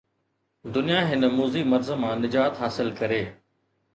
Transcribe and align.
دنيا 0.63 0.99
هن 1.01 1.27
موذي 1.27 1.63
مرض 1.71 1.89
مان 2.01 2.17
نجات 2.25 2.53
حاصل 2.61 2.89
ڪري. 2.99 3.23